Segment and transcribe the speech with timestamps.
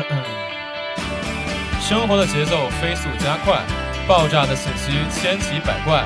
[1.80, 3.60] 生活的节奏飞速加快，
[4.06, 6.04] 爆炸的信息千奇百怪，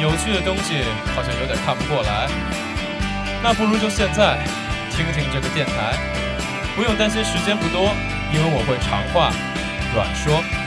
[0.00, 0.82] 有趣的东西
[1.14, 2.28] 好像有点看不过来。
[3.42, 4.38] 那不如就现在
[4.90, 5.94] 听听这个电台，
[6.74, 7.94] 不用担心时间不多，
[8.32, 9.30] 因为我会长话
[9.94, 10.65] 短说。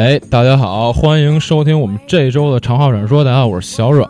[0.00, 3.22] 哎，大家好，欢迎收听我们这周的长话短说。
[3.22, 4.08] 大家好，我是小阮。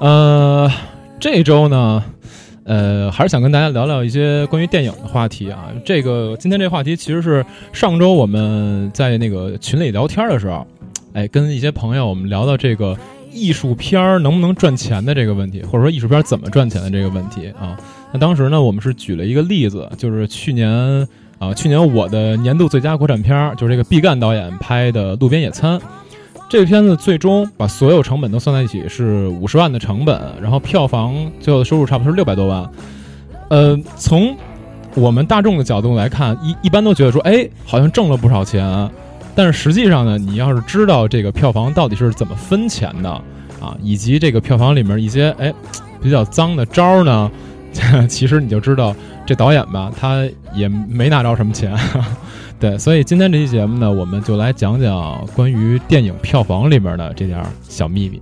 [0.00, 0.68] 呃，
[1.20, 2.02] 这周呢，
[2.64, 5.68] 呃，还是想跟大家聊聊一些关于电影的话题啊。
[5.84, 10.66] 这个今天这话题其实是上周我们在那个群里聊天的时候，
[11.12, 12.98] 哎，跟一些朋友我们聊到这个
[13.30, 17.78] 艺术片能不能赚钱的这个问题，或者说艺术片怎么赚钱的这个问题啊。
[18.12, 21.06] 那当时呢，我们是举了一个例子，就是去年。
[21.38, 25.78] 啊，去年我的年度最佳国产片儿就是这个毕赣导演拍的《路边野餐》。
[26.48, 32.70] 这个片子最终把所有成本都算在一起是五十万的成本，然后票房最后的收入差不多是六百多万。
[33.48, 34.34] 呃，从
[34.94, 38.88] 我们大众的角度来看，一一般都觉得说，哎，好像挣了不少钱。
[39.34, 43.10] 但是实际上呢，你要是知道这个票房到底是怎么分钱的
[43.60, 45.52] 啊，以及这个票房里面一些哎
[46.00, 47.30] 比较脏的招儿呢，
[48.08, 48.94] 其实你就知道。
[49.26, 50.24] 这导演吧，他
[50.54, 51.76] 也没拿着什么钱，
[52.60, 58.20] 对，所以今天这期节目呢，我们就来讲讲关于电影票房里面的这点小秘密。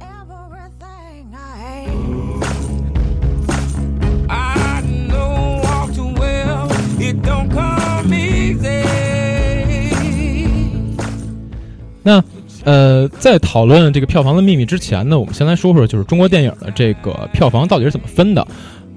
[12.07, 12.23] 那
[12.65, 18.47] 呃，在讨论这个票房的秘密之前呢，我们先来说说，就是中国电影的这个票房到底是怎么分的。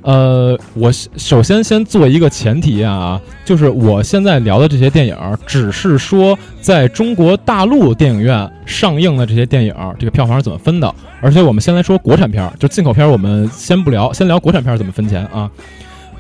[0.03, 10.95] 呃，我首先先做一个前提啊，就是我现在聊的这些电影，只是说在中国大陆电影院上映的这些电影，这个票房是怎么分的。
[11.19, 15.51] 而且我们先来说国产片儿，就进口片儿我们先不聊，先聊国产片儿怎么分钱啊。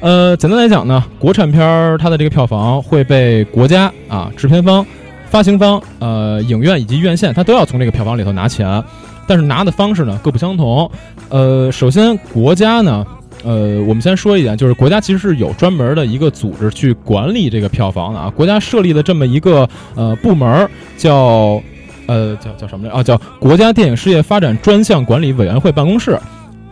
[0.01, 4.85] 呃，简单来讲呢，国产片儿它的这个票房会被国家啊、制片方、
[5.29, 8.83] 发行方、呃、影院以及院线，它都要从这个票房里头拿钱，
[9.25, 10.91] 但是拿的方式呢各不相同。
[11.29, 13.05] 呃，首先国家呢。
[13.43, 18.29] 呃，我们先说一点，就是国家其实是有专门的一个组织去管理这个票房的啊。
[18.35, 20.67] 国家设立的这么一个呃部门
[20.97, 21.61] 叫
[22.07, 23.03] 呃叫叫什么来啊？
[23.03, 26.19] 叫国家电影事业发展专项管理委员会办公室，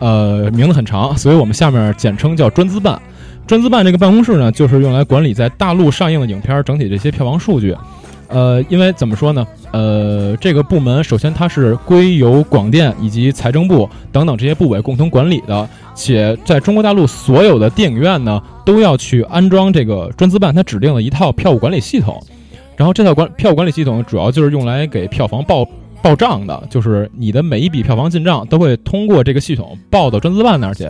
[0.00, 3.00] 呃，名字很长，所以我们下面简称叫专资办。
[3.46, 7.76] 专资办这个办公室呢，就是用来管理在大陆上映的影片整体这些票房数据。
[8.28, 9.46] 呃，因为怎么说呢？
[9.72, 22.20] 呃，这个部门首先它是归由广电以及财政部等等这些部委共同管理的，且在中国大陆所有的电影院呢都要去安装这个专资办它指定的一套票务管理系统。
[22.76, 25.66] 然后这套管票务管理系统主要就是用来给票房报
[26.02, 30.88] 报账的，就是你的每一笔票房进账都会通过这个系统报到专资办那儿去。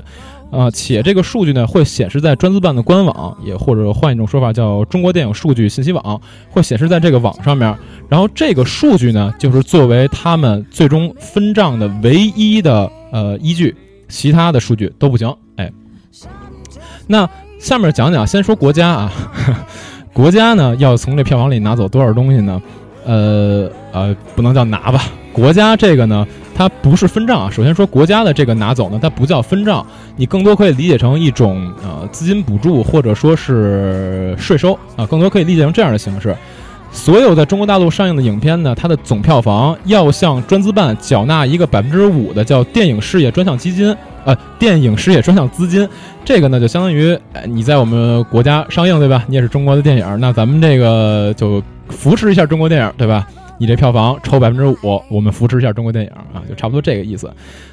[0.51, 6.21] 啊，且这个数据呢会显示在专资办的官网，也或者换一种说法叫中国电影数据信息网，
[6.51, 7.77] 会显示在这个网上面。
[8.09, 13.75] 然后这个数据呢，就是作为他们最终分账的唯一的呃依据，
[14.09, 15.35] 其他的数据都不行。
[15.57, 15.71] 哎，
[17.07, 19.13] 那下面讲讲，先说国家啊，
[20.15, 22.63] 国家呢要从这票房里拿走多少东西呢？
[23.05, 25.01] 呃呃，不能叫拿吧。
[25.33, 27.51] 国家这个呢，它不是分账啊。
[27.51, 29.87] 首先说国家的这个拿走呢，它不叫分账，
[30.17, 36.35] 你更多可以理解成一种呃资金补助或者说是税收啊，更多可以理解成这样的形式。
[36.93, 43.95] 所有在中国大陆上映的影片呢，它的总票房要向专资办缴纳一个百分之五的叫电影事业专项基金，
[44.25, 45.87] 呃，电影事业专项资金。
[46.25, 49.23] 这个呢，就相当于你在我们国家上映，对吧？
[49.27, 53.27] 你也是中国的电影，那咱们这个就扶持一下中国电影，对吧？
[53.59, 57.33] 你这票房抽百分之五，我们扶持一下中国电影啊，就差不多这个意思。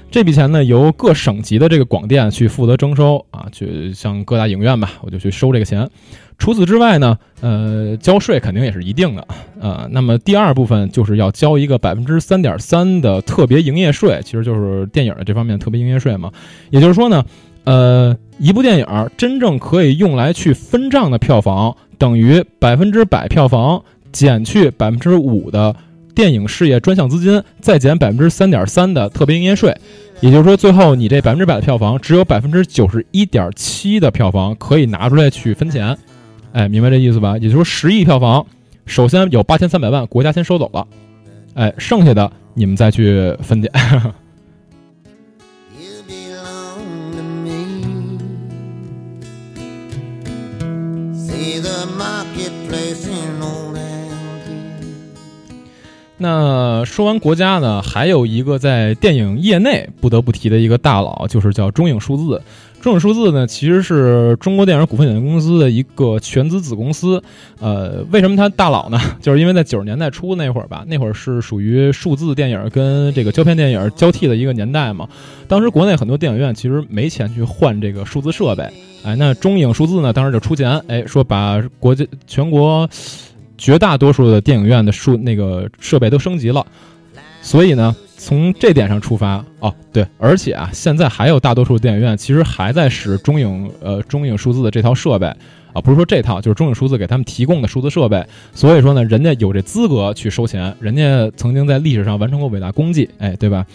[0.10, 5.90] 这笔钱呢，由各省级的这个广电去负责征收啊，去向各大影院吧，我就去收这个钱。
[6.38, 9.28] 除此之外呢，呃，交税肯定也是一定的
[9.60, 9.88] 啊。
[9.92, 16.32] 那么第二部分就是要交一个百分之三点三的特别营业税，其实就是电影的这方面特别营业税嘛。
[16.70, 17.24] 也就是说呢，
[17.64, 18.86] 呃，一部电影
[19.18, 23.84] 真正可以用来去分账的票房，等于百分之百票房。
[24.14, 25.76] 减去百分之五的
[26.16, 29.76] 电影事业专项资金，再减百分之三点三的特别营业税，
[30.22, 35.98] 也就是说，最后你这百分之百的票房，只有百分之九十一点七的票房可以拿出来去分钱。
[36.54, 37.34] 哎，明白这意思吧？
[37.40, 38.46] 也就是说，十亿票房，
[38.86, 40.88] 首先有八千三百万国家先收走了，
[41.56, 43.74] 哎，剩下的你们再去分点。
[56.24, 62.42] 那说完国家呢，还有一个在电影业内不得不提的一个大佬，就是叫中影数字。
[62.80, 67.22] 中影数字呢，其实是中国电影股份有限公司的一个全资子公司。
[67.60, 68.98] 呃，为什么它大佬呢？
[69.22, 75.06] 就是因为在九十年代初那会儿吧，那会儿是属于数字电影跟这个胶片电影交替的一个年代嘛。
[75.50, 78.64] 当时国内很多电影院其实没钱去换这个数字设备，
[79.04, 82.90] 哎，那中影数字呢，当时就出钱，哎，说把国家全国。
[83.64, 86.68] 绝大多数的电影院的数那个设备都升级了，
[87.42, 95.28] 所以呢，从这点上出发，哦，对，而且啊，现在还有大多数电影院其实还在使中影呃中影数字的这套设备
[95.72, 98.22] 啊，不是说这套，就是中影数字给他们提供的数字设备，
[98.54, 103.66] 所以说呢，人家有这资格去收钱，人家曾经在历史上完成过伟大功绩，哎，对吧？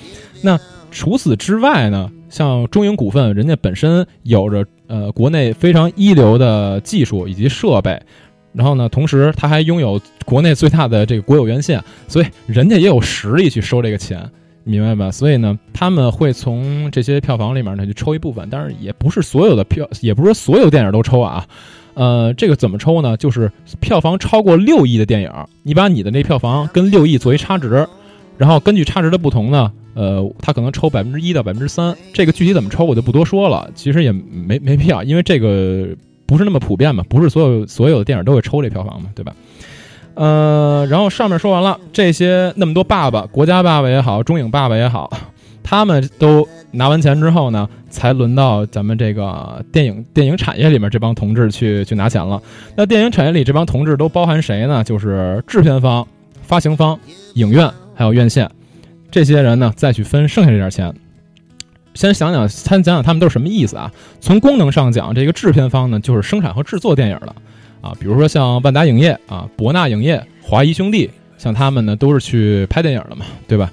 [0.43, 8.02] 那除此之外呢，像中影股份，人家本身有着呃国内非常一流的技术以及设备。
[8.58, 14.28] 然后呢，同时他还拥有国内最大的这个国有院线，所以人家也有实力去收这个钱，
[14.64, 15.12] 明白吧？
[15.12, 21.46] 所以呢，他们会从这些票房里面呢去抽一部分，但是也不是所有的票，也不是所有电影都抽啊。
[21.94, 23.16] 呃，这个怎么抽呢？
[23.16, 25.31] 就是票房超过六亿的电影，
[25.62, 27.87] 你把你的那票房跟六亿做一差值，
[28.37, 31.96] 然后根据差值的不同呢，呃，他可能抽百分之一到百分之三。
[32.12, 35.96] 这个具体怎么抽我就不多说了，其实也没没必要，因为这个。
[36.28, 37.02] 不是那么普遍嘛？
[37.08, 39.08] 不是所有所有的电影都会抽这票房嘛？
[39.16, 39.34] 对吧？
[40.14, 45.10] 呃，然后上面说完了，这些那么多爸爸，国家爸爸也好，中影爸爸也好，
[45.62, 52.42] 他们都拿完钱之后呢，才轮到咱们这个电影电影产业里面这帮同志去去拿钱了。
[52.76, 54.84] 那电影产业里这帮同志都包含谁呢？
[54.84, 56.06] 就是制片方、
[56.42, 56.98] 发行方、
[57.34, 58.50] 影院还有院线，
[59.10, 60.92] 这些人呢再去分剩下这点钱。
[61.99, 63.91] 先想想，先讲讲他们都是什么意思啊？
[64.21, 67.35] 从功能上讲，这个制片方呢，就是生产和制作电影的，
[67.81, 73.73] 啊，比如说像万达影业啊、博纳影业、华谊兄弟，像他们呢都是去拍电影的嘛，对吧？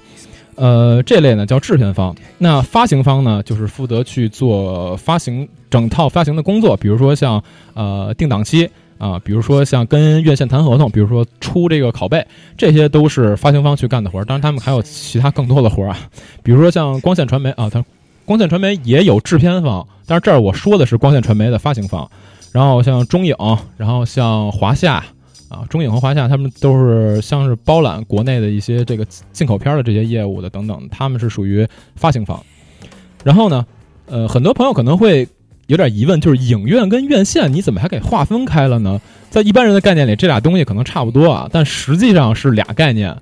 [0.56, 2.12] 呃，这类呢叫制片方。
[2.36, 7.40] 那发行方呢，就是负责去做发行整套发行的工作，比如说像
[7.74, 8.68] 呃定档期
[8.98, 12.26] 啊，比如说像跟院线谈合同，比如说出这个拷贝，
[12.56, 14.24] 这些都是发行方去干的活儿。
[14.24, 15.98] 当然，他们还有其他更多的活儿啊，
[16.42, 17.84] 比如说像光线传媒啊，它。
[18.26, 22.10] 光线传媒也有制片方，但是这儿我说的是光线传媒的发行方。
[22.52, 23.34] 然后像中影，
[23.76, 25.04] 然后像华夏
[25.48, 32.42] 啊，中影和华夏他们都是像是包揽国内的一些这个进口片的这些业务的等等，他们是属于发行方。
[33.22, 33.64] 然后呢，
[34.06, 35.28] 呃，很多朋友可能会
[35.66, 39.00] 有点疑问，就是影院跟院线你怎么还给划分开了呢？
[39.30, 43.16] 在一般人的概念里，这俩东西可能差不多啊，但实际上是俩概念。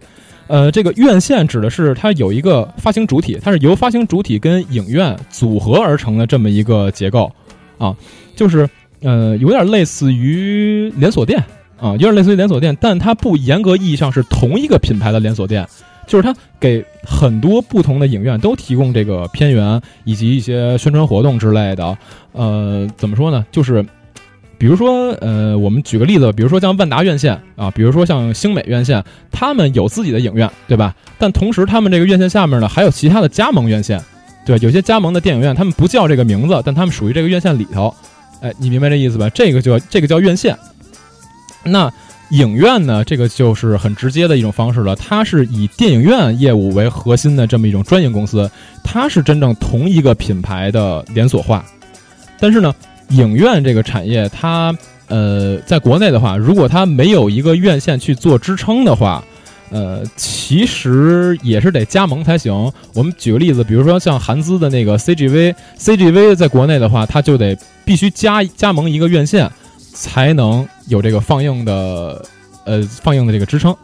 [0.47, 7.33] 呃，这个院线指的是它有一个发行主体，它是由发行主体跟影院组合而成的这么一个结构，
[7.79, 7.97] 啊，
[8.37, 8.69] 就是
[9.01, 11.43] 呃有点类似于连锁店
[11.79, 15.67] 啊，有点类似于连锁店，但它不严格意义上是同一个品牌的连锁店，
[16.07, 21.97] 就是它给很多不同的影院都提供这个片源以及一些宣传活动之类的，
[22.33, 23.85] 呃，怎么说呢，就是。
[24.59, 30.95] 比如说，呃，我们举个例子，比如说像万达院线啊，比如说像星美院线，他们有自己的影院，对吧？
[31.19, 34.01] 但同时，他们这个院线下面呢，还有其他的加盟院线，
[34.47, 37.95] 对，有些加盟的电影院，他们不叫这个名字，但他们属于这个院线里头。
[38.41, 39.29] 哎，你明白这意思吧？
[39.31, 40.57] 这个就这个叫院线。
[41.65, 41.91] 那
[42.31, 48.51] 影院呢，这个就是很直接的一种方式了，它是以电影院业务为核心的这么一种专营公司，
[48.83, 51.65] 它是真正同一个品牌的连锁化，
[52.39, 52.75] 但是呢。
[53.11, 54.75] 影院这个产业，它
[55.09, 59.23] 呃，在国内的话，如果它没有一个院线去做支撑的话，
[59.71, 62.73] 呃，其实也是得加盟才行。
[62.95, 69.51] 我们举个例子，比如说像韩资的那个 CGV，CGV 在国内的话，它就得必须加加盟一个院线，
[69.93, 72.25] 才能有这个放映的
[72.65, 73.77] 呃放映的这个支撑。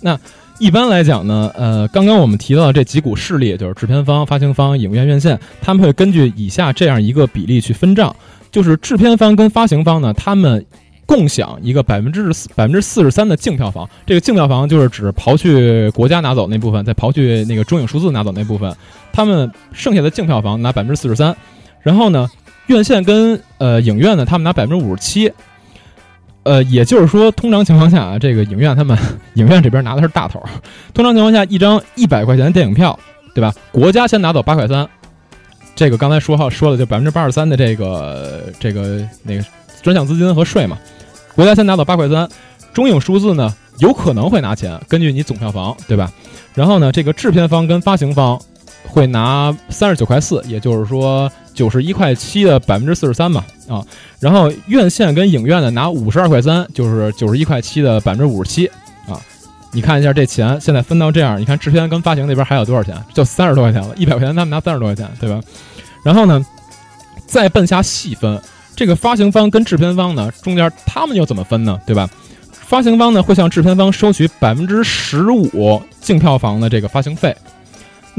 [0.00, 0.18] 那
[0.58, 8.14] 一般来讲呢，呃，刚刚我们提到这几股势力，就是制片方、发行方、影院、院线，他们会根据以下这样一个比例去分账，
[8.52, 10.62] 就是制片方跟发行方呢，他们
[11.06, 13.88] 共享一个百分之四百分之四十三的净票房。
[14.04, 18.74] 这个净票房就是指刨去国家拿走那部分，再刨去那个中影数字拿走那部分，
[19.12, 21.34] 他们剩下的净票房拿百分之四十三。
[21.80, 22.28] 然后呢，
[22.66, 25.32] 院线跟呃影院呢，他们拿百分之五十七。
[26.42, 28.96] 呃，也就是说，通常情况下啊，这个影院他们
[29.34, 30.42] 影院这边拿的是大头。
[30.94, 32.98] 通常情况下，一张一百块钱的电影票，
[33.34, 33.52] 对吧？
[33.70, 34.88] 国家先拿走八块三，
[35.76, 39.44] 这个刚才说好说的，就百分之八十三的这个这个那个
[39.82, 40.78] 专项资金和税嘛，
[41.34, 42.28] 国家先拿走八块三，
[42.72, 46.10] 中影数字呢有可能会拿钱，根据你总票房，对吧？
[46.54, 48.40] 然后呢，这个制片方跟发行方
[48.90, 53.80] 会拿三十九块四，也就是说九十一块七的百分之四十三嘛，啊，
[54.18, 58.66] 然后院线跟影院呢拿五十二块三，就是九十一块七的百分之五十七。
[59.08, 59.16] 啊
[59.72, 62.96] 你看一下这钱现在分到这样，你看制片跟发行那边还有多少钱？
[63.14, 65.40] 就三十多块钱了，一百块钱他们拿三十多块钱，对吧？
[66.04, 66.44] 然后呢，
[67.24, 68.40] 再奔下细分，
[68.74, 71.78] 这个发行方跟制片方呢中间他们又怎么分呢？
[71.86, 72.10] 对吧？
[72.50, 77.36] 发行方呢会向制片方收取百分之十五净票房的这个发行费，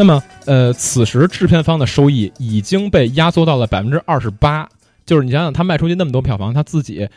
[0.01, 4.67] 那么呃，此时制片方的收益已经被压缩到了百分之二十八，
[5.05, 7.07] 就是你想想他卖出去那么多票房，他自己。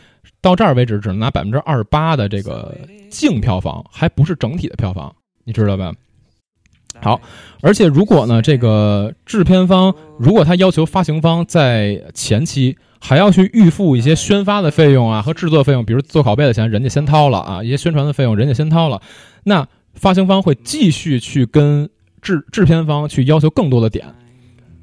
[0.43, 2.77] 到这儿为止，只能拿百分之二十八的这个
[3.09, 5.15] 净票房，还不是整体的票房，
[5.45, 5.95] 你知道吧？
[7.01, 7.19] 好，
[7.63, 19.01] 而且如果呢，这个制片方如果他要求发行方在前期还要去预付一些宣发的费用啊和制作费用，比如做拷贝的钱，人家先掏了啊，一些宣传的费用人家先掏了，
[19.45, 21.89] 那发行方会继续去跟
[22.25, 24.05] 制制片方去要求更多的点。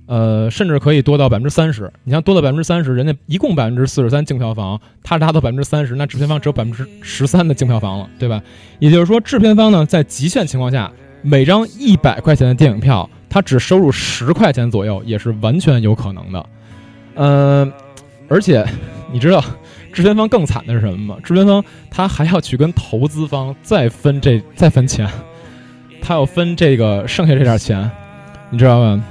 [0.07, 1.89] 呃，甚至可以多到百分之三十。
[2.03, 8.41] 你像多到百分之三十，人家一共百分之四十三净票房，他达到百分之三十，那制片方只有百分之十三的净票房了，对吧？
[8.79, 16.45] 也就是说，制片方呢，在极限情况下，每张一百块钱的电影票，他只收入十块钱左右，也是完全有可能的。
[17.15, 17.73] 呃，
[18.27, 18.65] 而且
[19.13, 19.41] 你知道，
[19.93, 21.17] 制片方更惨的是什么吗？
[21.23, 25.07] 制片方他还要去跟投资方再分这再分钱，
[26.01, 27.89] 他要分这个剩下这点钱，
[28.49, 29.03] 你知道吗？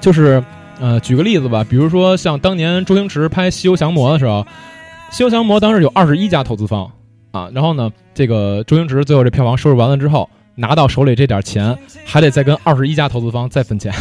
[0.00, 0.42] 就是，
[0.80, 4.40] 呃，举个例子吧，比如说像当年周星驰拍《西游降魔》的时候，
[5.10, 6.90] 《西游降魔》当时有二十一家投资方
[7.32, 13.92] 啊，然后呢，这个周星驰最后这票房收入完了之后，拿到手里这点钱，还得再跟二十一家投资方再分钱，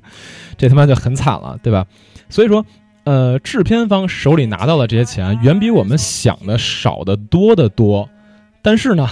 [0.56, 1.84] 这他妈就很惨了，对吧？
[2.28, 2.64] 所以说，
[3.04, 8.08] 呃，制片方手里拿到的这些钱，远比我们想的少得多得多。
[8.62, 9.06] 但是呢，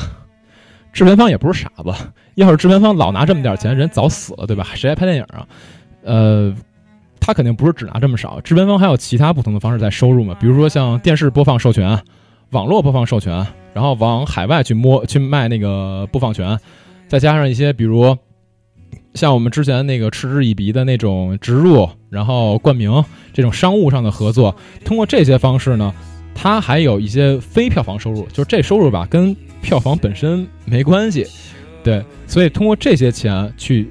[0.92, 1.92] 制片方也不是傻子，
[2.34, 4.66] 要是制片方老拿这么点钱，人早死了，对吧？
[4.74, 5.46] 谁还拍电影啊？
[6.04, 6.54] 呃，
[7.18, 10.36] 他肯定不是只拿这么少，制片方还有其他不同的方式在收入嘛？
[10.40, 11.98] 比如说像电视播放授权、
[12.50, 16.58] 网络播放授权，然后往海外去摸去卖那个播放权，
[17.08, 18.16] 再加上一些比如
[19.14, 25.94] 像我们之前那个嗤之以鼻的那种植入，然后冠名这种商务上的合作，通过这些方式呢，
[26.34, 31.26] 他还有一些非票房收入，就是这收入吧跟票房本身没关系，
[31.82, 33.90] 对，所以通过这些钱去。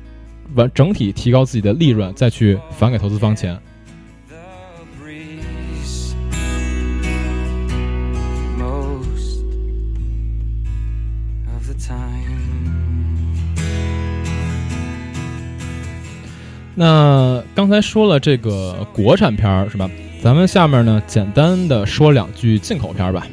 [0.53, 3.57] 完整体提高自己的利润，再去返给投资方钱。
[16.75, 19.89] 那刚才说了这个国产片儿是吧？
[20.22, 23.25] 咱们下面呢，简单的说两句进口片吧。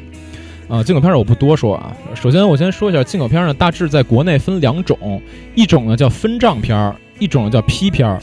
[0.68, 1.94] 啊，进口片儿我不多说啊。
[2.14, 5.20] 首先我先说一下进口片儿呢，大致在国内分两种，
[5.54, 6.96] 一种呢叫分账片儿。
[7.18, 8.20] 一种叫批片儿，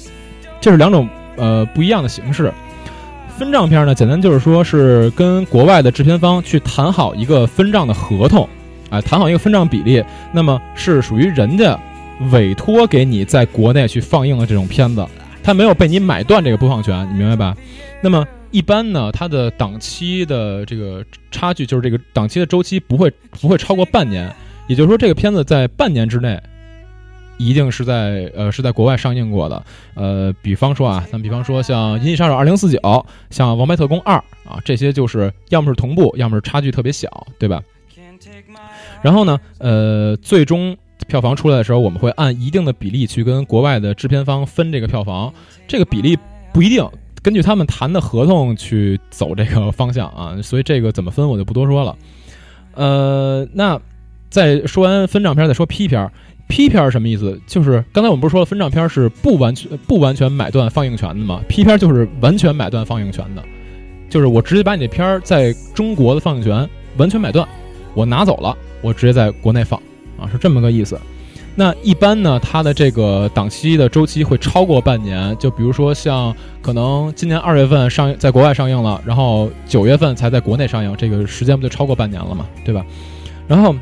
[0.62, 1.06] 这是两种
[1.36, 2.50] 呃不一样的形式。
[3.38, 8.48] 分账片呢，简单就是说是跟国外的制片方去谈好一个分账的合同，
[8.90, 11.78] 啊，谈好一个分账比例，那么是属于人家
[12.32, 15.06] 委托给你在国内去放映的这种片子，
[15.44, 17.54] 它没有被你买断这个播放权，你明白吧？
[18.02, 24.34] 那么一般呢，它的档期的这个差距就是这个档期的周期不会不会超过半年，
[24.68, 26.42] 也就是说这个片子在半年之内。
[27.38, 32.80] 一定是在呃是在国外上映过的，呃，比方说啊，咱比方说像《银翼杀手二零四九》，
[33.30, 34.16] 像《王牌特工二》
[34.50, 37.62] 啊，这些就是要么是同步，要么是差距特别小，对吧？
[39.02, 40.78] 然后呢，呃，最终
[41.10, 45.34] 票房出来的时候，我们会按一定的比例去跟国外的制片方分这个票房，
[45.68, 46.18] 这个比例
[46.54, 46.90] 不一定
[47.26, 51.98] 根据他们谈的合同去走这个方向啊，所以这个怎么分我就不多说了。
[52.76, 53.82] 呃，那
[54.30, 56.08] 再说完分账片，再说批片。
[56.48, 57.42] 批片什么意思？
[57.48, 61.42] 就是刚才我们不是说了分账片是不完全不完全买断放映权的吗？
[61.50, 63.44] 批片就是完全买断放映权的，
[64.08, 67.48] 就是我直接把你这片儿在中国的放映权完全买断，
[67.96, 69.82] 我拿走了，我直接在国内放
[70.20, 70.96] 啊，是这么个意思。
[71.56, 82.86] 那一般呢，它的这个档期的周期会超过半年，就比如说像可能今年二月份上在国外上映了，然后九月份才在国内上映，这个时间不就超过半年了嘛，对吧？
[83.48, 83.76] 然后。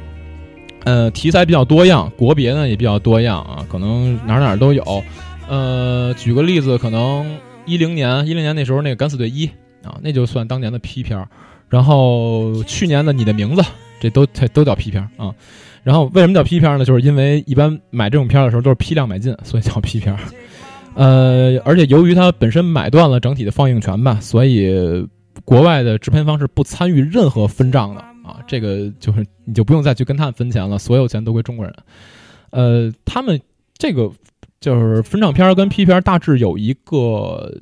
[0.86, 4.84] 呃，题材比较多样，国别呢也比较多样啊，可能哪哪都有。
[5.48, 9.48] 呃，举个例子，可能一零年，一零年那时候那个《敢死队一》
[9.88, 11.30] 啊，那就算当年的 P 片儿。
[11.70, 13.62] 然后去年的《你的名字》，
[14.04, 15.34] 这都这都叫批片啊。
[15.82, 16.84] 然后为什么叫批片呢？
[16.84, 20.14] 就是因为一般买这种片的时候都是批量买进，所以叫批片。
[20.96, 25.08] 呃，而且由于它本身买断了整体的放映权吧，所以
[25.46, 28.40] 国外的制片方是不参与任何分账的啊。
[28.46, 31.74] 这个就是你就不用再去跟他们分钱了，所有钱都归中国人。
[32.52, 33.40] 呃，他们
[33.78, 34.12] 这个
[34.60, 37.54] 就是分账片跟 P 片大致有一个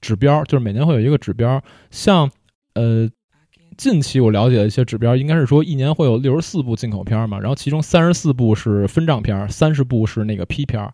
[0.00, 1.60] 指标，就是每年会有一个指标。
[1.90, 2.30] 像
[2.74, 3.10] 呃，
[3.78, 10.86] 近期我了解的一些指标，应该是说一年会有六十四部进口片嘛，然后其中三十四部是分账片，三十部是那个 P 片。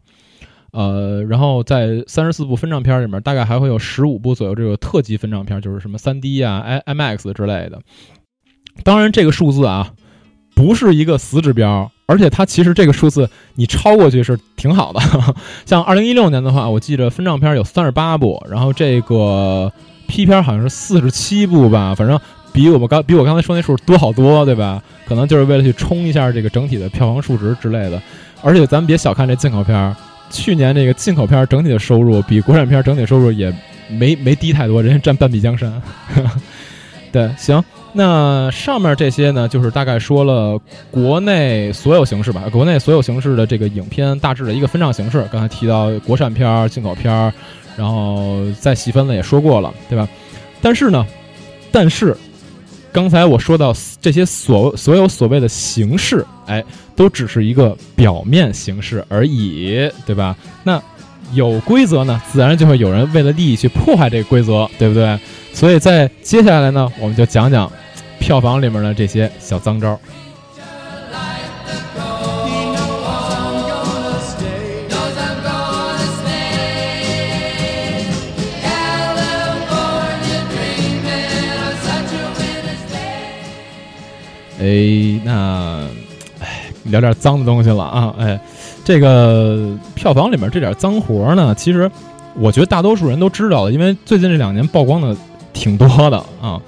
[0.73, 7.81] 呃，然后在三十四部分账片里面，大概还会有十五部左右这个特级分账片，就是什么三 D 啊、I IMAX 之类的。
[8.83, 9.93] 当然，这个数字啊，
[10.55, 15.01] 不是一个死指标，而且它其实这个数字你超过去是挺好的。
[15.65, 19.73] 像二零一六年的话，我记着分账片有三十八部，然后这个
[20.09, 22.21] P 片好像是四十七部吧，反正
[22.55, 24.81] 比我们刚比我刚才说那数多好多，对吧？
[25.07, 28.01] 可能就是为了去冲一下这个整体的票房数值之类的。
[28.43, 29.95] 而且咱们别小看这进口片儿。
[30.31, 33.53] 去年这个进口片整体的收入比国产片整体收入也
[33.89, 35.83] 没 没低太多，人家占半壁江山。
[37.13, 40.59] 对，行，那上面这些呢，就是大概说了
[40.91, 45.25] 国内所有形式吧，国内所有形式的这个影片大致的一个分账形式。
[45.31, 47.33] 刚才提到国产片儿、进口片儿，
[47.77, 50.09] 然后再细分了也说过了，对吧？
[50.63, 51.07] 但是呢，
[51.71, 52.17] 但是。
[52.95, 60.37] 刚才我说到这些所所有所谓的形式，哎，都只是一个表面形式而已，对吧？
[60.63, 60.81] 那
[61.33, 65.19] 有规则呢，自然就会有人为了利益去破坏这个规则，对不对？
[65.53, 67.69] 所以在接下来呢，我们就讲讲
[68.21, 69.99] 票房里面的这些小脏招。
[84.65, 85.87] 哎，那，
[86.41, 88.15] 哎，聊点脏的东西了啊！
[88.19, 88.41] 哎，
[88.83, 91.91] 这个票房里面这点脏活呢，其实
[92.35, 95.15] 我觉得大多数人都知道了，因为最近这两年曝光的
[95.53, 96.59] 挺多的啊。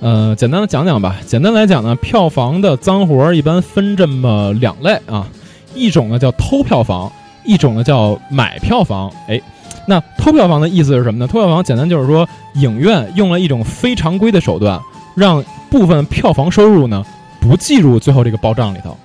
[0.00, 1.16] 呃，简单的讲讲吧。
[1.24, 5.26] 简单来讲呢，票房的脏活一般分这么两类啊，
[5.74, 7.10] 一种呢叫偷票房，
[7.46, 9.10] 一种呢叫买票房。
[9.28, 9.40] 哎，
[9.86, 11.26] 那偷票房的意思是什么呢？
[11.26, 14.78] 偷票房简单就是说，影院用了一种非常规的手段，
[15.14, 17.02] 让部分票房收入呢。
[17.46, 18.96] 不计入最后这个报账里头，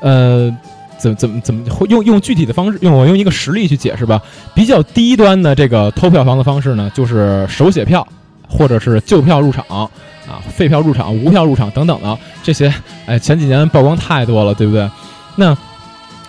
[0.00, 0.54] 呃，
[0.98, 4.20] 怎怎么怎么用用具体的方式，用我用一个实例去解释吧。
[4.54, 8.06] 比较低端的这个偷票房的方式呢，就是手写票，
[8.48, 12.72] 或者是旧票入场啊，废票入场、无票入场等等的这些。
[13.06, 14.88] 哎，前几年曝光太多了，对不对？
[15.36, 15.56] 那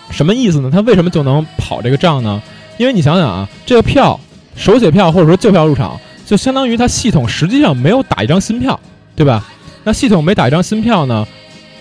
[0.10, 0.70] 什么意思呢？
[0.72, 2.42] 他为什么就能跑这个账呢？
[2.78, 4.20] 因为你想想啊，这个票
[4.56, 8.80] 手写票或者说旧票入场，就相当于它系统实际上没有打一张新票，
[9.16, 9.46] 对吧？
[9.88, 11.26] 那系统每打一张新票呢，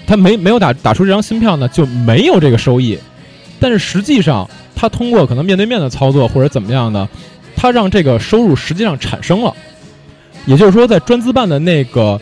[0.06, 2.96] 它没没有打打出这张新票呢，就没有这个收益。
[3.58, 7.08] 但是实际上，它通过可能面对面的操作或者怎么样的，
[7.56, 9.52] 它让这个收入实际上产生了。
[10.46, 12.20] 也就是说，在专资办的那个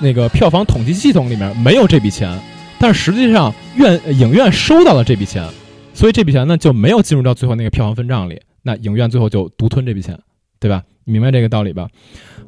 [0.00, 2.36] 那个票房统计系统里面没有这笔钱，
[2.80, 5.46] 但实际上院影院收到了这笔钱，
[5.94, 10.18] 所以这笔钱呢就没有进入到最后那个票房分账里，那影院最后就独吞这笔钱，
[10.58, 10.82] 对吧？
[11.04, 11.86] 你明白这个道理吧？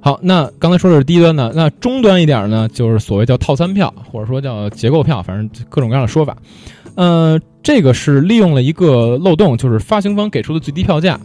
[0.05, 6.37] 好，那刚才说的是低端的，那中端一点呢，就是所谓叫套餐票，或者说叫结构票，反正各种各样的说法。
[6.97, 11.21] 呃，这个是利用了一个漏洞，就是发行方给出的最低票价。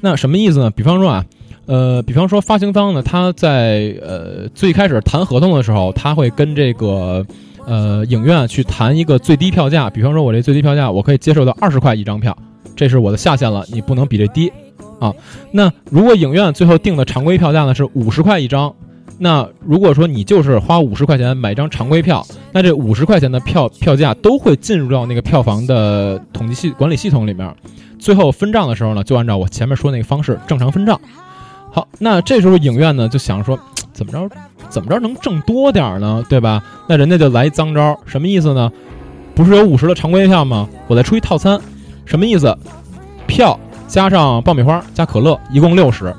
[0.00, 0.70] 那什么意思呢？
[0.70, 1.26] 比方说啊，
[1.66, 7.26] 呃，比方说发行方呢，他在呃最开始谈合同的时候，他会跟这个
[7.66, 9.90] 呃影院去谈一个最低票价。
[9.90, 12.34] 比方说，我这最低票价我可以接受到二十块一张票，
[12.74, 14.50] 这是我的下限了，你不能比这低。
[15.00, 15.12] 啊，
[15.50, 18.72] 那如果影院最后定的常规票价呢是五十块一张，
[19.18, 27.52] 那如果说你就是花五十块钱买一张常规票，那这五十块钱的票票价都会进入到那个票房的统计系管理系统里面，
[27.98, 31.00] 最后分账的时候呢，就按照我前面说那个方式正常分账。
[31.72, 33.58] 好，那这时候影院呢就想说，
[33.92, 34.28] 怎么着
[34.68, 36.62] 怎么着能挣多点呢，对吧？
[36.86, 38.70] 那人家就来一脏招，什么意思呢？
[39.34, 40.68] 不是有五十的常规票吗？
[40.88, 41.58] 我再出一套餐，
[42.04, 42.54] 什么意思？
[43.26, 43.58] 票。
[43.90, 46.14] 加上爆米花加可乐，一共六十。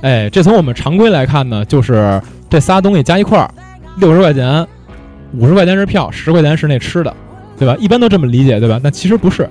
[0.00, 3.52] 哎，这从我们常规来看呢，就是这仨东西加一块儿，
[3.98, 4.66] 六十块钱，
[5.34, 7.14] 五十块钱是票，十块钱是那吃的，
[7.58, 7.76] 对吧？
[7.78, 8.80] 一般都这么理解，对吧？
[8.82, 9.46] 但其实不是，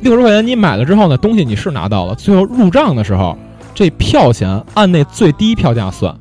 [0.00, 3.36] 六十块钱你买了之后呢，东西你是拿到了，最后入账的时候，
[3.74, 6.14] 这票钱按那最低票价算，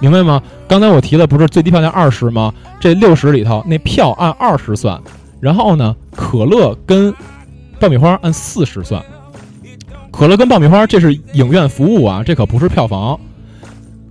[0.00, 0.42] 明白吗？
[0.66, 2.54] 刚才我提的不是最低票价二十吗？
[2.80, 4.98] 这六十里头那票按二十算，
[5.40, 7.14] 然后呢，可乐跟
[7.78, 9.02] 爆米花按四十算。
[10.12, 13.18] 可乐跟爆米花，这是影院服务啊，这可不是票房。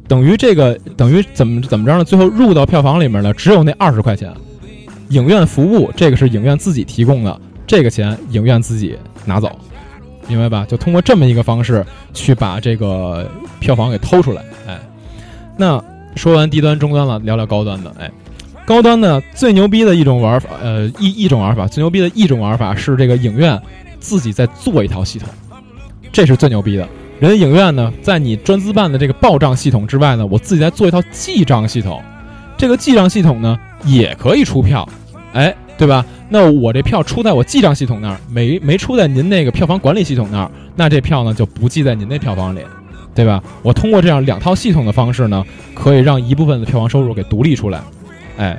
[0.08, 2.04] 等于这个等于怎么怎么着呢？
[2.04, 4.30] 最后入到票房里面的只有那二十块钱。
[5.10, 9.50] 影院服务这个是影院自己提供的，这个钱影院自己拿走。
[10.28, 10.66] 明白吧？
[10.68, 14.42] 就通过这么一个方式去把这个票房给偷出来。
[14.68, 14.80] 哎，
[15.58, 15.84] 那
[16.16, 17.94] 说完低端、中端了，聊聊高端的。
[18.00, 18.10] 哎，
[18.66, 23.60] 高端的最牛逼的一种玩法，呃，一一种玩法，最牛逼的一种玩法是这个影院
[24.00, 25.28] 自己在做一套系统，
[26.12, 26.88] 这是最牛逼的。
[27.20, 32.02] 人家影院呢，在你专资办的这个报账系统之外呢，我自己再做一套记账系统。
[32.58, 34.88] 这个记账系统呢，也可以出票，
[35.34, 36.06] 哎，对吧？
[36.30, 42.62] 那我这票出在我记账系统那儿，没没出在您那个票房管理系统那儿，那这票呢就不记在您那票房里，
[43.14, 43.42] 对吧？
[43.62, 45.44] 我通过这样两套系统的方式呢，
[45.74, 47.82] 可以让一部分的票房收入给独立出来，
[48.38, 48.58] 哎，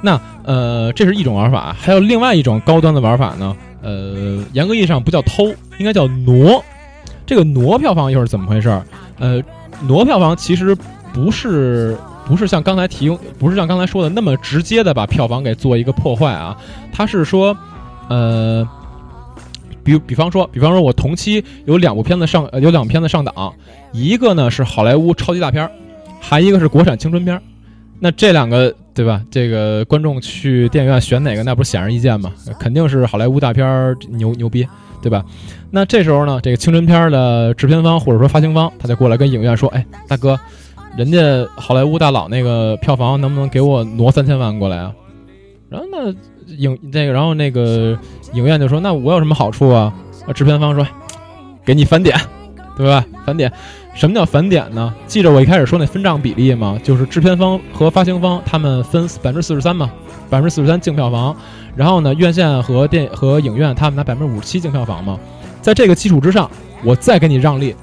[0.00, 6.64] 那呃，这是一种玩法，还有另外一种高端的玩法呢，呃，严格意义上不叫偷，应该叫挪。
[7.26, 8.68] 这个挪票房又是怎么回事？
[9.18, 9.42] 呃，
[9.86, 10.76] 挪票房其实
[11.12, 11.96] 不是。
[12.24, 16.56] 不是像刚才提，不是像刚才说的那么直接的把票房给做一个破坏啊，
[16.92, 17.54] 他是说，
[18.08, 18.66] 呃，
[19.82, 23.52] 比比方说，比方说我同期有两部片子上，有两部片子上档，
[23.90, 25.70] 一个呢是好莱坞超级大片儿，
[26.20, 27.42] 还一个是国产青春片儿，
[27.98, 29.22] 那这两个对吧？
[29.30, 32.32] 这个观众去电影院选哪个，那不是显而易见吗？
[32.58, 34.66] 肯定是好莱坞大片儿牛牛逼，
[35.00, 35.24] 对吧？
[35.70, 40.38] 那这时候呢，这个青春片的制片方或者说发行方，他就过来跟影院说，哎，大哥。
[40.94, 41.18] 人家
[41.56, 44.92] 好莱坞大佬那个票房能不能给我挪三千万过来啊？
[45.70, 46.12] 然后那
[46.54, 47.98] 影那个，然后那个
[48.34, 49.90] 影院就说：“那我有什么好处啊？”
[50.34, 50.86] 制片方说
[51.64, 52.14] ：“给你返点，
[52.76, 53.04] 对吧？
[53.24, 53.52] 返点，
[53.94, 54.92] 什么叫返点呢？
[55.06, 56.78] 记着我一开始说那分账比例吗？
[56.82, 59.90] 就是制片方和发行方他们分百分之四十三嘛，
[60.30, 61.34] 百分之四十三净票房。
[61.76, 65.18] 然后呢，院线和电和影院他们拿百分之五十七净票房嘛。
[65.60, 66.50] 在这个基础之上，
[66.84, 67.74] 我再给你让利，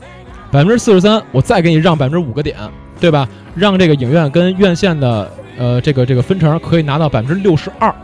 [0.52, 2.56] 百分之四十三，我再给你让百分之五个点。”
[3.00, 3.26] 对吧？
[3.56, 7.96] 让这个影院跟院线的呃这个这个分成可以拿到百分之六十二，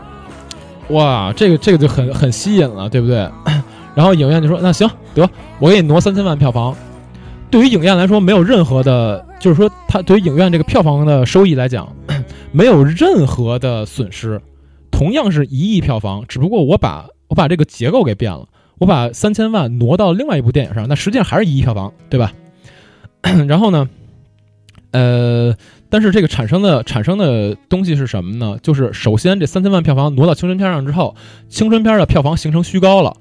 [0.88, 3.28] 哇，这个这个就很很吸引了，对不对？
[3.96, 5.28] 然后影院就说：“那行得，
[5.58, 6.76] 我给你挪三千万票房。”
[7.50, 11.90] 对于影院来说，没有任何的，就是说，它对于影院这个票房的收益来讲，
[12.52, 14.38] 没有任何的损失。
[14.90, 18.46] 同样是一亿票房，只不过我把我把这个结构给变了，
[18.78, 22.32] 我把三千万挪到另外一部电影上，那实际上还是一亿票房，对吧？
[23.48, 23.88] 然后呢？
[24.92, 25.54] 呃，
[25.90, 28.58] 但是这个产生的产生的东西是什么呢？
[28.62, 31.14] 就是首先这三千万票房挪到青春片上之后，
[31.48, 33.14] 青春片的票房形成虚高了，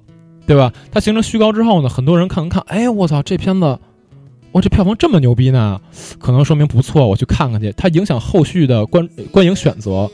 [0.46, 0.72] 对吧？
[0.92, 3.66] 它形成虚高之后呢，很多人看看，哎，我操，这片子，
[4.52, 5.80] 哇，这票房这么牛逼呢，
[6.20, 7.74] 可能说明不错，我去看看去。
[7.78, 10.10] 它影响后续的观观影选择。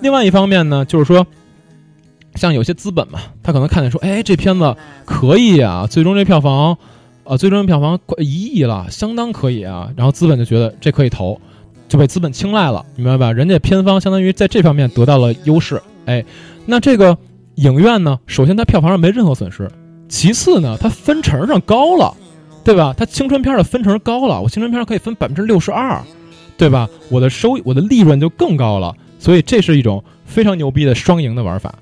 [0.00, 1.26] 另外一方面呢，就是说，
[2.34, 6.76] 像有些资本嘛，他可能看见说，哎，这片子可以啊，最终这票房。
[7.24, 9.90] 啊，最终票房快一亿了，相当可以啊。
[9.94, 11.38] 然后资本就觉得这可以投，
[11.86, 13.30] 就被资本青睐了，明白吧？
[13.30, 15.82] 人家片方相当于在这方面得到了优势。
[16.06, 16.24] 哎，
[16.64, 17.18] 那这个
[17.58, 18.20] 影院呢？
[18.26, 19.68] 首先它票房上没任何损失，
[20.08, 22.14] 其次呢，它分成上高了，
[22.62, 22.94] 对吧？
[22.96, 26.00] 它青春片的分成高了，我青春片可以分百分之六十二，
[26.56, 26.88] 对吧？
[27.10, 31.74] 我的收益我的利润就更高了，所以这是一种非常牛逼的双赢的玩法。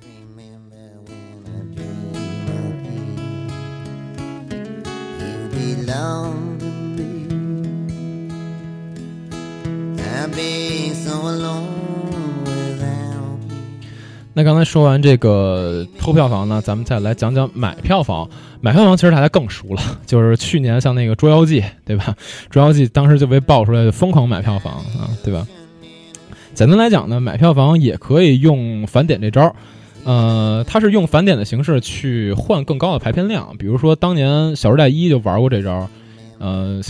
[14.38, 18.28] 那刚才说完这个偷票房呢，咱们再来讲讲买票房。
[18.60, 22.04] 买票房其实大家更熟了，就是去年像那个《捉妖记》，对吧？
[22.50, 25.46] 《捉妖记》当时就被爆出来疯狂买票房啊，对吧？
[26.52, 29.56] 简单来讲呢，买票房也可以用返点这招，
[30.04, 33.56] 呃，它是用返点的形式去换更高的排片量。
[33.58, 35.88] 比如说当年《小时代一》就玩过这招。
[36.38, 36.82] 呃，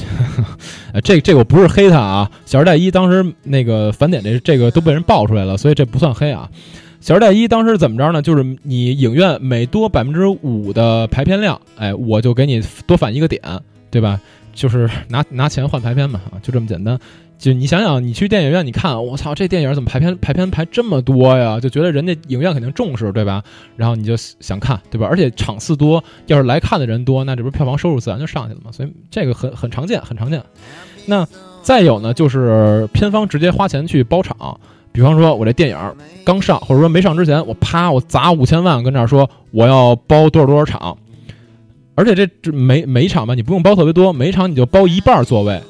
[1.04, 6.50] 这这个我不是黑他啊，《小时代一》当时那个返点这这个都被人爆出来了，所以这不算黑啊。
[7.06, 8.20] 《小时代一》当时怎么着呢？
[8.20, 13.40] 就是你影院每多百分之五的排片量，哎，我就给你多返一个点，
[13.92, 14.20] 对吧？
[14.52, 16.98] 就是拿拿钱换排片嘛，啊就这么简单。
[17.38, 21.60] 就你想想，你去电影院，你看，我操，这电影怎么排片排片排这么多呀？
[21.60, 23.40] 就觉得人家影院肯定重视，对吧？
[23.76, 25.06] 然后你就想看，对吧？
[25.08, 28.72] 而且场次多，要是来看的人多，那这不是票房收入自然就上去了嘛？
[28.72, 30.42] 所以这个很很常见，很常见。
[31.06, 31.24] 那
[31.62, 34.58] 再有呢，就是片方直接花钱去包场，
[34.96, 35.76] 比方说我这电影
[36.24, 40.96] 刚上，或者说没上之前，我啪我砸五千万跟这儿说我要包多少多少场，
[41.94, 45.60] 而且这这每每一场吧，你不用包特别多，每一场你就包一半座位。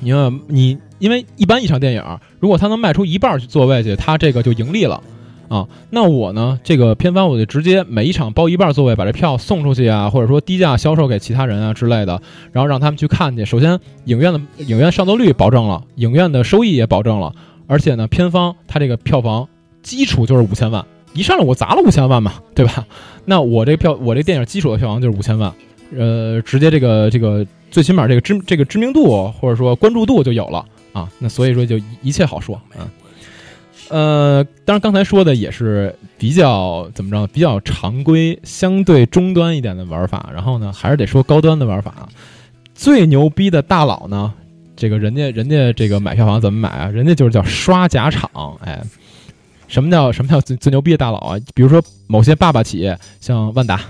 [0.00, 2.02] 你看，你因为一般一场电影，
[2.40, 5.00] 如果他能卖出一半去座位去，他这个就盈利了，
[5.48, 12.20] 啊，那我呢，这个片方我就直接每一场包一半座位，把这票送出去啊，或者说低价销售给其他人啊之类的，
[12.50, 13.44] 然后让他们去看去。
[13.44, 17.32] 首先，影院的影院上座率保证了，影院的收益也保证了，
[17.66, 19.48] 而且呢，片方他这个票房
[19.82, 22.86] 基础就是五千万，一上来我砸了五千万嘛，对吧？
[23.24, 25.52] 那我这票，我这电影基础的票房就是五千万，
[25.96, 31.08] 呃，直接这个这个最起码这个知这个知名度或者说关注度就有了啊。
[31.18, 32.88] 那所以说就一切好说啊。
[33.90, 40.30] 呃，当然刚才说的也是比较怎么着，比较常规、相对中端一点的玩法。
[40.32, 42.08] 然后呢，还是得说高端的玩法。
[42.74, 44.32] 最牛逼的大佬呢，
[44.76, 46.88] 这个人家人家这个买票房怎么买啊？
[46.88, 48.82] 人家就是叫刷假场，哎。
[49.66, 51.38] 什么叫什么叫最最牛逼的大佬啊？
[51.54, 53.80] 比如说某些爸爸企业，像万达，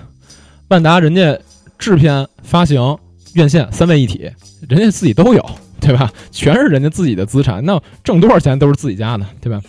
[0.69, 1.37] 万达人家
[1.77, 2.97] 制片、发行、
[3.35, 4.31] 院线三位一体，
[4.69, 5.45] 人家自己都有，
[5.81, 6.11] 对吧？
[6.31, 9.61] 全是人家自己的资产，那挣多少钱都是自己家的，对吧？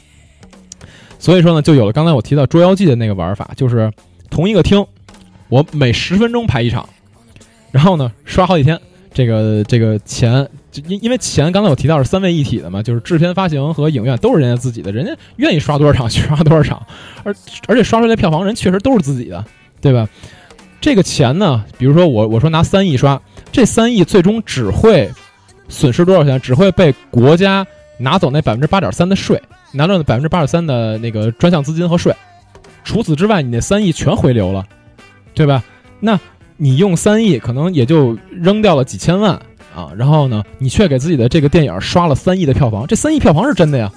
[1.20, 3.92] 所以说呢，就有了刚才我提到《捉妖记》的那个玩法，就是
[4.30, 4.86] 同一个厅，
[5.50, 6.88] 我每十分钟排一场，
[7.72, 8.80] 然后呢刷好几天，
[9.12, 10.48] 这个这个钱。
[10.88, 16.86] 因因为钱刚才我提到是三位一体的嘛，就是制片、发行和影院都是人家自己的，人家愿意刷多少场 去刷多少场，
[17.24, 17.36] 而
[17.68, 19.44] 而且刷出来票房人确实都是自己的，
[19.82, 20.08] 对吧？
[20.82, 23.20] 这个钱呢，比如说我我说拿三亿刷，
[23.52, 25.10] 这三亿最终只会
[25.68, 26.40] 损失多少钱？
[26.40, 27.66] 只会被国家
[27.98, 32.14] 拿走那百分之八点三的税，拿到那百分之八点三的那个专项资金和税。
[32.84, 34.64] 除此之外，你那三亿全回流了，
[35.34, 35.64] 对吧？
[36.00, 36.20] 那
[36.58, 39.42] 你用三亿，可能也就扔掉了几千万。
[39.76, 43.92] 啊，然后呢，你却给自己的这个电影刷了三亿的票房，这三亿票房是真的呀？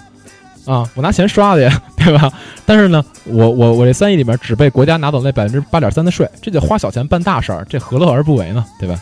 [0.66, 2.30] 啊，我拿钱刷的呀， 对吧？
[2.66, 8.64] 但是呢，我我我这三亿里面只被国家拿走那百分之八点三的税，这就花小钱办大事儿，这何乐而不为呢？
[8.78, 9.00] 对吧？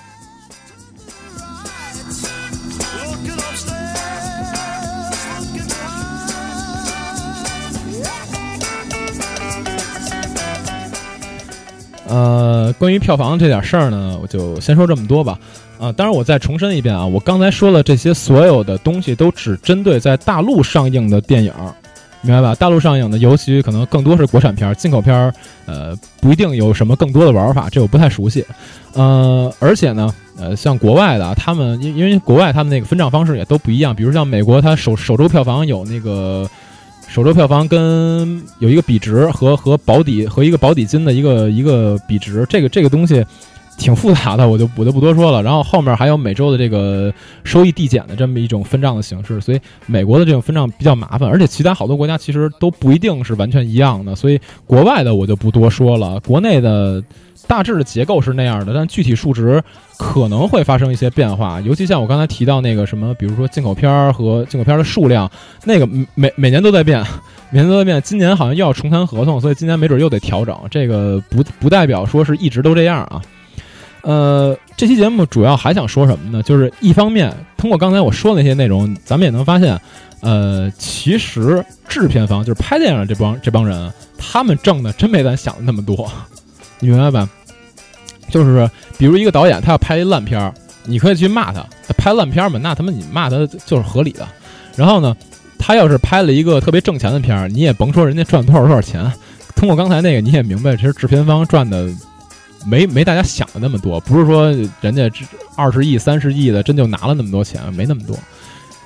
[12.09, 15.37] 呃，关于票房这点事儿呢，我就先说这么多吧。
[15.79, 21.53] 啊，当然我再重申一遍啊，我刚才说了这些所有的东西都只针对在大陆上映的电影，
[22.23, 22.55] 明白吧？
[22.55, 25.33] 大陆上映的，尤其可能更多是国产片，进口片，
[25.67, 28.45] 呃，不一定有什么更多的玩法，这我不太熟悉。
[28.95, 36.49] 呃，而且呢，呃，像国外的，他们因因为国外他们那个分账方式也都不一样，比如像美国，它首首周票房有那个。
[37.09, 43.25] 首周票房跟有一个比值和和保底和一个保底金的一个一个比值，这个这个东西
[43.77, 45.43] 挺复杂的，我就我就不多说了。
[45.43, 47.13] 然后后面还有每周的这个
[47.45, 57.03] 收益递减的这么一种分账的形式，所以美国的这种分账比较麻烦，而且其他好多国家其实都不一定是完全一样的，所以国外的我就不多说了，国内的。
[57.49, 59.63] 大致的结构是那样的，但具体数值
[59.99, 61.61] 可能会发生一些变化。
[61.61, 65.31] 尤其像我刚才提到那个什么，比如说进口片儿和进口片儿的数量，
[65.65, 67.05] 那个每每年都在变，
[67.51, 68.03] 每年都在变。
[68.03, 70.59] 今年好像又要重谈合同，所以今年没准又得调整。
[70.69, 73.23] 这个不不代表说是一直都这样啊。
[74.07, 76.41] 呃，这期节目主要还想说什么呢？
[76.45, 79.77] 就是一方面通过刚才我说的那些内容，咱们也能发现，
[80.21, 86.09] 呃，其实制片方就是拍电影这帮这帮人，他们挣的真没咱想的那么多。
[86.79, 87.29] 你明白吧？
[88.31, 94.25] 就是比如一个导演，他要拍一烂片儿，你可以去骂他他，拍烂片儿嘛，那他妈你骂他就是合理的。
[94.77, 95.17] 然后呢，
[95.59, 99.11] 他要是拍了一个特别挣钱的片儿，你也甭说人家赚多少多少钱。
[99.57, 101.89] 通过刚才那个，你也明白，其实制片方赚的
[102.67, 104.51] 没没大家想的那么多，不是说
[104.81, 105.11] 人家
[105.55, 108.19] 二十亿、三十亿的真就拿了那么多钱，没那么多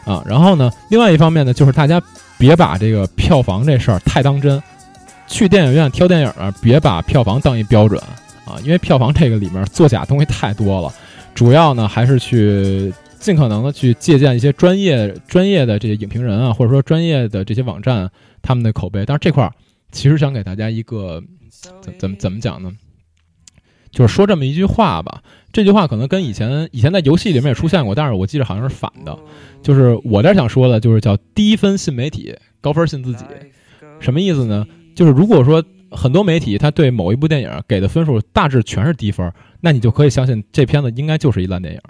[0.04, 0.22] 啊。
[0.26, 2.00] 然后呢，另外一方面呢，就是大家
[2.38, 4.62] 别把这个票房这事儿太当真。
[5.26, 8.02] 去电影院挑电影啊，别把票房当一标准
[8.44, 10.92] 啊，因为票房这个里面作假东西太多了。
[11.36, 18.10] 主要呢还是去尽可能的去借鉴一些专业专业的这些影评人啊，或者说专业的这些网站
[18.42, 19.04] 他们的口碑。
[19.06, 19.52] 但是这块儿
[19.92, 21.22] 其实想给大家一个
[21.80, 22.72] 怎怎么怎么讲呢？
[23.90, 25.22] 就是说这么一句话吧，
[25.52, 29.16] 这句话可能跟以前以前在游戏里面也出现过，但是我记得好像是反的。
[29.62, 33.24] 就是我这想说的，就是叫低分信媒体，高分信自己。
[33.98, 34.66] 什么意思呢？
[34.94, 41.80] 就是如果说很多媒体他对某一部电影给的分数大致全是低分，那你就可以相信这片子应该就是一烂电影。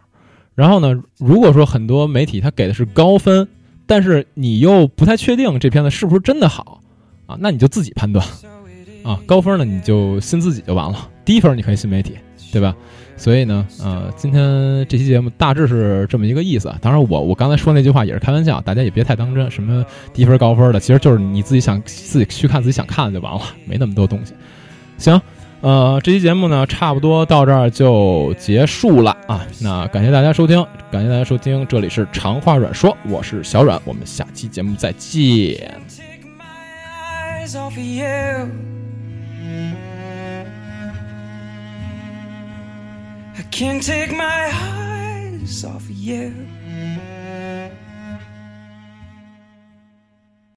[0.54, 3.46] 然后呢，如果说很多媒体他给的是高分，
[3.86, 6.80] 但是你又不太确定这片子是不是真的好
[7.26, 8.26] 啊，那你就自己判断
[9.04, 9.20] 啊。
[9.26, 12.16] 高分呢你就信自己就完了，低分你可以新媒体，
[12.52, 12.74] 对吧？
[13.16, 14.42] 所以呢，呃，今天
[14.88, 16.74] 这期节目大致是这么一个意思。
[16.80, 19.50] 当然，我我刚才说那句话也是开玩笑，大家也别太当真。
[19.50, 24.32] 什么低分高分的，其实就是你自己想自己去看自己想看的就完了， 没那么多东西。
[24.96, 25.20] 行，
[25.60, 29.46] 呃，这期节目呢，差不多到这儿就结束了啊。
[29.60, 35.78] 那感谢大家收听，感谢大家收听，这里是长话软说，我是小软，我们下期节目再见。
[35.94, 38.48] take my eyes off you
[43.50, 46.32] can't take my eyes off of you.